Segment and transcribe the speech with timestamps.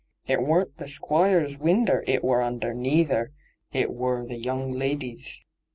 [0.25, 3.29] It weren't the Squoire's winder it wor under, neither;
[3.71, 5.43] it wor the young lidy's.'